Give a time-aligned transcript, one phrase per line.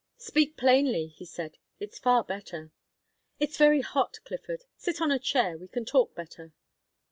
[0.17, 1.59] "Speak plainly," he said.
[1.79, 2.71] "It's far better."
[3.39, 4.63] "It's very hot, Clifford.
[4.75, 6.53] Sit on a chair; we can talk better."